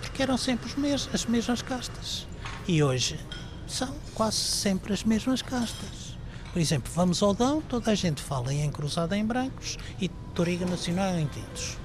[0.00, 2.26] porque eram sempre mes as mesmas castas.
[2.68, 3.18] E hoje
[3.66, 6.16] são quase sempre as mesmas castas.
[6.52, 10.64] Por exemplo, vamos ao Dão, toda a gente fala em cruzada em brancos e Toriga
[10.64, 11.76] Nacional em tintos.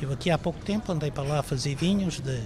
[0.00, 2.40] Eu aqui há pouco tempo andei para lá a fazer vinhos de,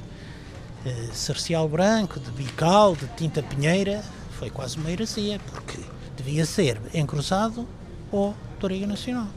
[0.84, 4.02] de cercial branco, de bical, de tinta pinheira.
[4.40, 5.78] Foi quase uma heresia, porque
[6.16, 7.68] devia ser encruzado
[8.10, 9.28] ou Toriga Nacional.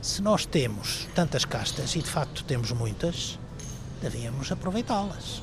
[0.00, 3.38] Se nós temos tantas castas, e de facto temos muitas,
[4.00, 5.42] devíamos aproveitá-las.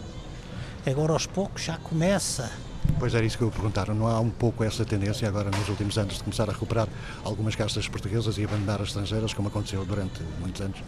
[0.87, 2.51] Agora aos poucos já começa
[2.97, 3.89] Pois era isso que eu ia perguntar.
[3.89, 6.87] Não há um pouco essa tendência agora nos últimos anos de começar a recuperar
[7.23, 10.79] algumas castas portuguesas e abandonar as estrangeiras, como aconteceu durante muitos anos?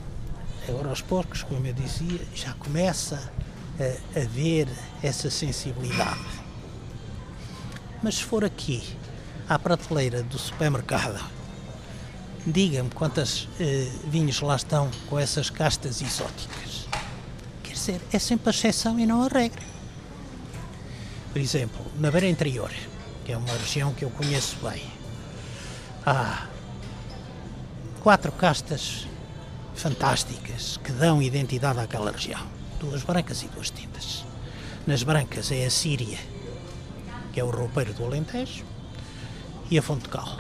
[0.67, 3.31] Agora aos poucos, como eu dizia, já começa
[3.79, 4.67] a haver
[5.03, 6.42] essa sensibilidade.
[8.03, 8.83] Mas se for aqui,
[9.47, 11.23] à prateleira do supermercado,
[12.45, 16.85] diga-me quantas eh, vinhos lá estão com essas castas exóticas.
[17.63, 19.63] Quer dizer, é sempre a exceção e não a regra.
[21.31, 22.71] Por exemplo, na Beira Interior,
[23.23, 24.83] que é uma região que eu conheço bem,
[26.05, 26.47] há
[28.01, 29.07] quatro castas
[29.75, 32.45] fantásticas que dão identidade àquela região.
[32.81, 34.25] Duas brancas e duas tintas.
[34.85, 36.19] Nas brancas é a Síria,
[37.33, 38.63] que é o roupeiro do Alentejo,
[39.69, 40.37] e a Fonte Cal.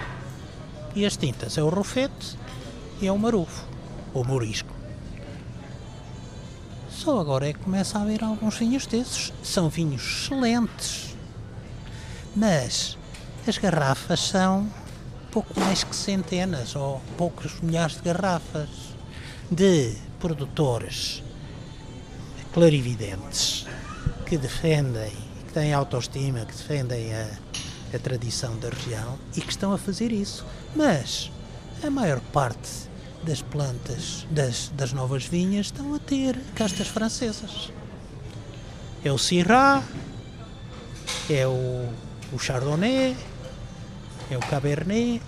[0.95, 2.37] E as tintas é o Rufete
[3.01, 3.65] e é o Marufo,
[4.13, 4.73] ou Morisco.
[6.89, 9.33] Só agora é que começa a haver alguns vinhos desses.
[9.43, 11.17] São vinhos excelentes.
[12.35, 12.97] Mas
[13.45, 14.69] as garrafas são
[15.31, 18.69] pouco mais que centenas ou poucos milhares de garrafas
[19.51, 21.23] de produtores
[22.53, 23.65] clarividentes
[24.25, 25.11] que defendem,
[25.53, 27.27] que têm autoestima, que defendem a,
[27.93, 30.43] a tradição da região e que estão a fazer isso.
[30.75, 31.31] Mas
[31.83, 32.89] a maior parte
[33.21, 37.71] das plantas das, das novas vinhas estão a ter castas francesas.
[39.05, 39.83] É o Syrah,
[41.29, 41.87] é o,
[42.33, 43.15] o Chardonnay,
[44.31, 45.21] é o Cabernet,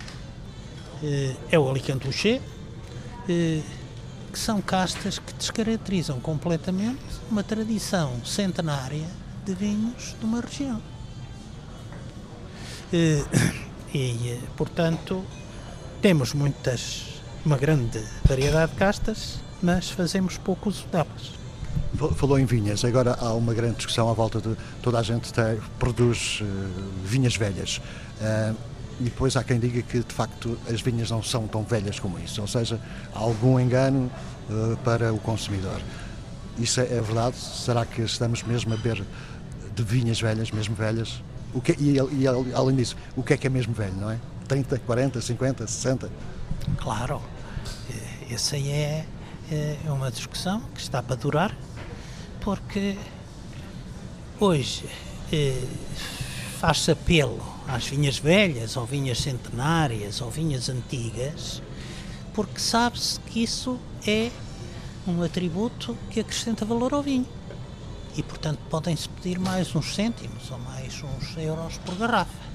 [1.04, 2.42] eh, é o Alicante Loucher,
[3.28, 3.60] eh,
[4.32, 7.00] que são castas que descaracterizam completamente
[7.30, 9.06] uma tradição centenária
[9.46, 10.82] de vinhos de uma região.
[12.92, 13.24] Eh,
[13.94, 15.24] e, portanto,
[16.02, 21.36] temos muitas, uma grande variedade de castas, mas fazemos pouco uso delas.
[22.16, 25.58] Falou em vinhas, agora há uma grande discussão à volta de toda a gente tem,
[25.78, 26.46] produz uh,
[27.04, 27.80] vinhas velhas.
[28.20, 28.54] Uh,
[29.00, 32.18] e depois há quem diga que de facto as vinhas não são tão velhas como
[32.18, 32.80] isso, ou seja,
[33.14, 34.10] há algum engano
[34.50, 35.80] uh, para o consumidor.
[36.58, 37.36] Isso é, é, verdade?
[37.36, 39.04] Será que estamos mesmo a beber
[39.76, 41.22] de vinhas velhas, mesmo velhas?
[41.54, 44.18] O que, e, e além disso, o que é que é mesmo velho, não é?
[44.48, 46.10] 30, 40, 50, 60?
[46.78, 47.20] Claro,
[48.30, 49.04] essa aí é,
[49.50, 51.56] é uma discussão que está para durar,
[52.40, 52.96] porque
[54.40, 54.88] hoje
[55.32, 55.62] eh,
[56.58, 61.62] faz-se apelo às vinhas velhas, ou vinhas centenárias, ou vinhas antigas,
[62.34, 64.30] porque sabe-se que isso é
[65.06, 67.26] um atributo que acrescenta valor ao vinho.
[68.16, 72.46] E, portanto, podem-se pedir mais uns cêntimos ou mais uns euros por garrafa.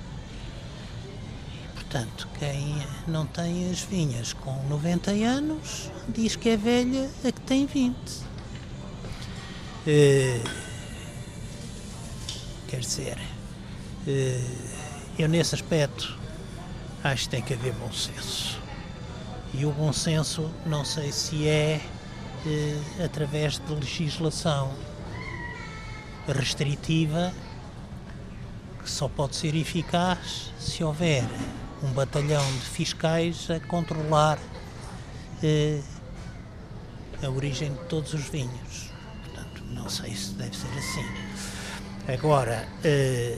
[1.75, 7.41] Portanto, quem não tem as vinhas com 90 anos diz que é velha a que
[7.41, 7.95] tem 20.
[9.85, 10.41] Eh,
[12.67, 13.19] quer dizer,
[14.07, 14.41] eh,
[15.19, 16.17] eu nesse aspecto
[17.03, 18.57] acho que tem que haver bom senso.
[19.53, 21.81] E o bom senso não sei se é
[22.47, 24.71] eh, através de legislação
[26.27, 27.33] restritiva
[28.81, 31.23] que só pode ser eficaz se houver
[31.83, 34.39] um batalhão de fiscais a controlar
[35.43, 35.81] eh,
[37.23, 38.91] a origem de todos os vinhos.
[39.23, 41.05] Portanto, não sei se deve ser assim.
[42.07, 43.37] Agora, eh,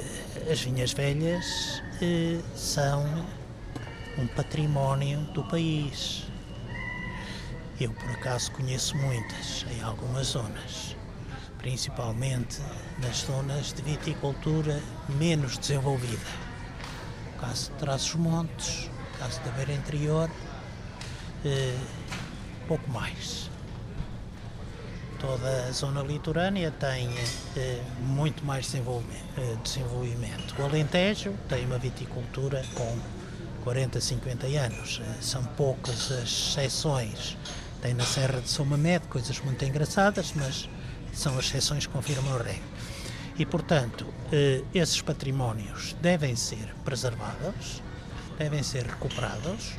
[0.51, 3.05] as vinhas velhas eh, são
[4.17, 6.23] um património do país.
[7.79, 10.95] Eu, por acaso, conheço muitas em algumas zonas,
[11.63, 12.61] principalmente
[12.99, 14.79] nas zonas de viticultura
[15.17, 16.43] menos desenvolvida
[17.43, 18.89] caso de Trás-os-Montes,
[19.19, 20.31] caso da Beira Interior,
[21.43, 21.77] eh,
[22.69, 23.49] pouco mais.
[25.19, 27.09] Toda a zona litorânea tem
[27.57, 30.55] eh, muito mais desenvolvimento, eh, desenvolvimento.
[30.57, 32.97] O Alentejo tem uma viticultura com
[33.65, 35.01] 40, 50 anos.
[35.21, 37.37] São poucas as exceções.
[37.81, 40.69] Tem na Serra de São Mamede coisas muito engraçadas, mas
[41.13, 42.73] são as exceções que confirmam a regra.
[43.37, 47.81] E, portanto, eh, esses patrimónios devem ser preservados,
[48.37, 49.71] devem ser recuperados,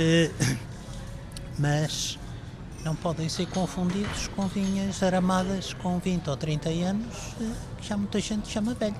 [0.00, 0.30] eh,
[1.58, 2.18] mas
[2.82, 7.96] não podem ser confundidos com vinhas aramadas com 20 ou 30 anos, eh, que já
[7.96, 8.96] muita gente chama velhas.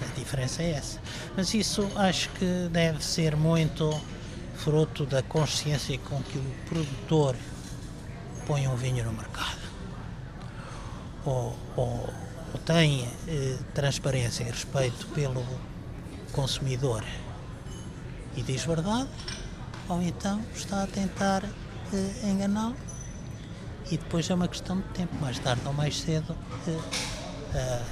[0.00, 1.00] A diferença é essa.
[1.36, 3.90] Mas isso acho que deve ser muito
[4.56, 7.34] fruto da consciência com que o produtor
[8.46, 9.60] põe um vinho no mercado.
[11.24, 12.10] Ou, ou,
[12.52, 15.44] ou tem eh, transparência e respeito pelo
[16.32, 17.04] consumidor.
[18.36, 19.08] E diz verdade,
[19.88, 21.44] ou então está a tentar
[21.92, 22.76] eh, enganá-lo.
[23.90, 26.34] E depois é uma questão de tempo, mais tarde ou mais cedo.
[27.54, 27.82] Eh,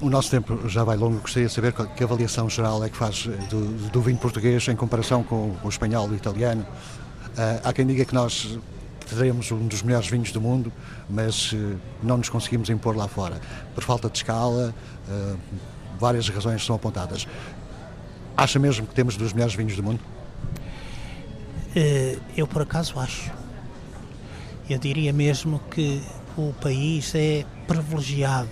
[0.00, 3.28] o nosso tempo já vai longo, gostaria de saber que avaliação geral é que faz
[3.28, 6.62] eh, do, do vinho português em comparação com o espanhol e o italiano.
[6.62, 8.58] Uh, há quem diga que nós
[9.14, 10.72] teremos um dos melhores vinhos do mundo,
[11.08, 13.40] mas uh, não nos conseguimos impor lá fora.
[13.74, 14.74] Por falta de escala,
[15.08, 15.38] uh,
[15.98, 17.26] várias razões são apontadas.
[18.36, 20.00] Acha mesmo que temos dos melhores vinhos do mundo?
[21.76, 23.30] Uh, eu, por acaso, acho.
[24.68, 26.00] Eu diria mesmo que
[26.36, 28.48] o país é privilegiado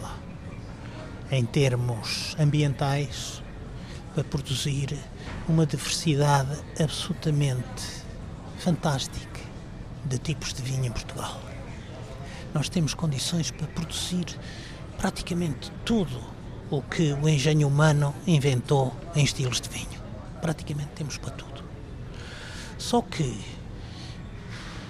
[1.30, 3.42] em termos ambientais
[4.14, 4.98] para produzir
[5.48, 8.02] uma diversidade absolutamente
[8.58, 9.27] fantástica
[10.08, 11.40] de tipos de vinho em Portugal.
[12.54, 14.24] Nós temos condições para produzir
[14.96, 16.20] praticamente tudo
[16.70, 20.02] o que o engenho humano inventou em estilos de vinho.
[20.40, 21.62] Praticamente temos para tudo.
[22.78, 23.38] Só que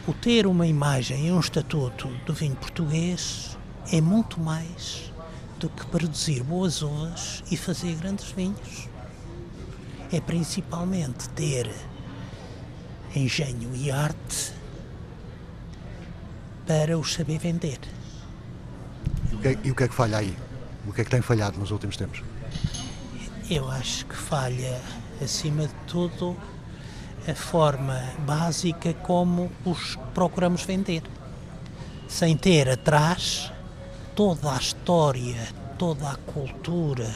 [0.07, 3.59] o ter uma imagem e um estatuto do vinho português
[3.93, 5.13] é muito mais
[5.59, 8.89] do que produzir boas uvas e fazer grandes vinhos.
[10.13, 11.71] É principalmente ter
[13.15, 14.58] engenho e arte
[16.69, 17.79] para os saber vender.
[19.33, 20.37] E o, que é, e o que é que falha aí?
[20.87, 22.23] O que é que tem falhado nos últimos tempos?
[23.49, 24.79] Eu acho que falha,
[25.23, 26.37] acima de tudo,
[27.27, 31.03] a forma básica como os procuramos vender,
[32.07, 33.51] sem ter atrás
[34.15, 35.49] toda a história,
[35.79, 37.11] toda a cultura,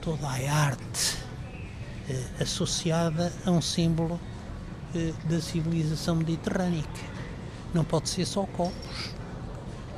[0.00, 1.18] toda a arte
[2.08, 4.18] eh, associada a um símbolo
[4.94, 7.09] eh, da civilização mediterrânica.
[7.72, 9.10] Não pode ser só copos.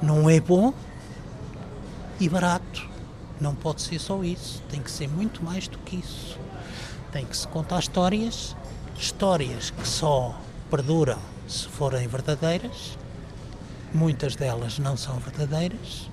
[0.01, 0.73] Não é bom
[2.21, 2.89] e barato.
[3.41, 4.63] Não pode ser só isso.
[4.71, 6.39] Tem que ser muito mais do que isso.
[7.11, 8.57] Tem que se contar histórias,
[8.97, 10.39] histórias que só
[10.71, 12.97] perduram se forem verdadeiras
[13.95, 16.11] muitas delas não são verdadeiras,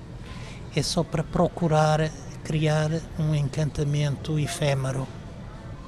[0.74, 2.10] é só para procurar
[2.44, 5.06] criar um encantamento efêmero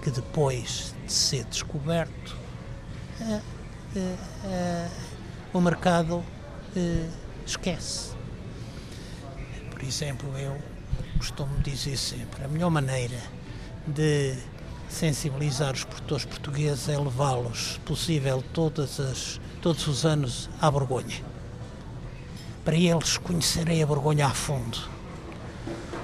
[0.02, 2.36] que depois de ser descoberto
[3.20, 3.40] uh, uh,
[3.98, 4.90] uh,
[5.52, 6.22] o mercado
[7.46, 8.12] esquece.
[9.70, 10.56] Por exemplo, eu
[11.18, 13.20] costumo dizer sempre, a melhor maneira
[13.86, 14.36] de
[14.88, 21.32] sensibilizar os produtores portugueses é levá-los, possível, todas as, todos os anos à Borgonha
[22.64, 24.78] para eles conhecerem a Borgonha a fundo,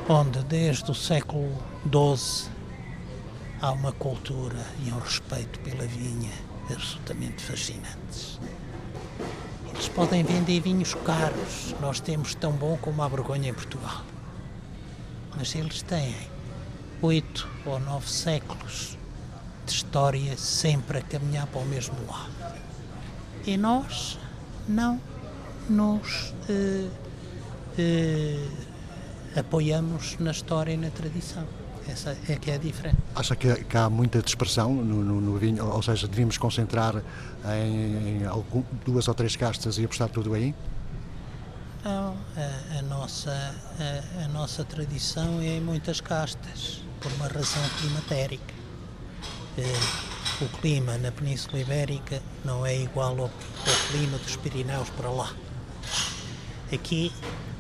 [0.09, 2.51] onde desde o século XII
[3.61, 6.33] há uma cultura e um respeito pela vinha
[6.69, 8.41] absolutamente fascinantes.
[9.95, 14.05] Podem vender vinhos caros, nós temos tão bom como a Borgonha em Portugal.
[15.37, 16.15] Mas eles têm
[17.03, 18.97] oito ou nove séculos
[19.67, 22.33] de história sempre a caminhar para o mesmo lado.
[23.47, 24.19] E nós
[24.69, 25.01] não
[25.69, 26.89] nos eh,
[27.79, 28.49] eh,
[29.37, 31.47] apoiamos na história e na tradição.
[31.89, 32.99] Essa é que é a diferença.
[33.15, 37.03] Acha que, que há muita dispersão no, no, no, vinho, ou seja, devíamos concentrar
[37.47, 40.55] em, em algum, duas ou três castas e apostar tudo aí?
[41.85, 43.33] Não, a, a nossa,
[43.79, 48.55] a, a, nossa tradição é em muitas castas, por uma razão climatérica.
[49.57, 55.11] Eh, o clima na Península Ibérica não é igual ao, ao clima dos Pirineus para
[55.11, 55.33] lá.
[56.73, 57.11] Aqui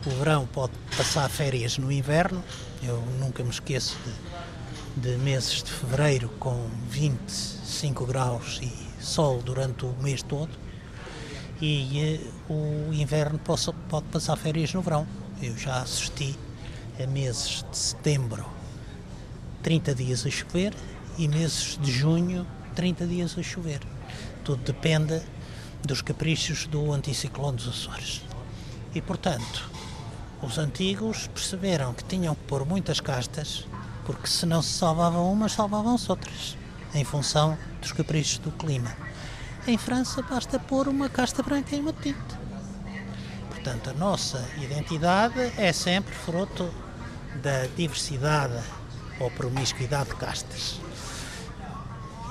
[0.06, 2.44] o verão pode passar férias no inverno.
[2.82, 3.96] Eu nunca me esqueço
[4.96, 10.50] de, de meses de fevereiro com 25 graus e sol durante o mês todo.
[11.60, 15.06] E uh, o inverno pode passar férias no verão.
[15.42, 16.38] Eu já assisti
[17.02, 18.46] a meses de setembro
[19.62, 20.72] 30 dias a chover
[21.16, 23.80] e meses de junho 30 dias a chover.
[24.44, 25.20] Tudo depende
[25.84, 28.22] dos caprichos do anticiclone dos Açores.
[28.94, 29.68] E, portanto,
[30.42, 33.66] os antigos perceberam que tinham que pôr muitas castas,
[34.04, 36.56] porque se não se salvavam umas, salvavam-se outras,
[36.94, 38.92] em função dos caprichos do clima.
[39.66, 42.38] Em França basta pôr uma casta branca e uma tinta.
[43.50, 46.72] Portanto, a nossa identidade é sempre fruto
[47.42, 48.62] da diversidade
[49.20, 50.80] ou promiscuidade de castas.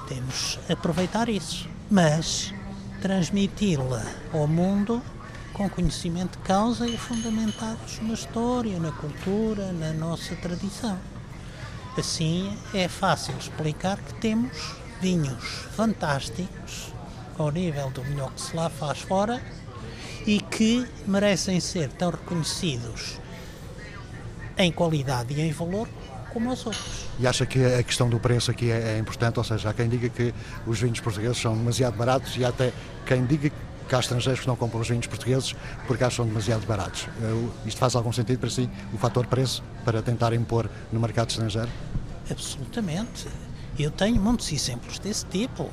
[0.07, 2.53] Temos aproveitar isso, mas
[3.01, 4.03] transmiti-la
[4.33, 5.01] ao mundo
[5.57, 10.97] com conhecimento de causa e fundamentados na história, na cultura, na nossa tradição.
[11.97, 16.93] Assim é fácil explicar que temos vinhos fantásticos
[17.37, 19.41] ao nível do melhor que se lá faz fora
[20.27, 23.19] e que merecem ser tão reconhecidos
[24.59, 25.89] em qualidade e em valor
[26.31, 27.05] como os outros.
[27.19, 29.39] E acha que a questão do preço aqui é, é importante?
[29.39, 30.31] Ou seja, há quem diga que
[30.67, 32.71] os vinhos portugueses são demasiado baratos e há até
[33.07, 37.07] quem diga que há estrangeiros que não compram os vinhos portugueses porque acham demasiado baratos.
[37.65, 41.69] Isto faz algum sentido para si, o fator preço, para tentar impor no mercado estrangeiro?
[42.29, 43.27] Absolutamente.
[43.77, 45.69] Eu tenho muitos exemplos desse tipo.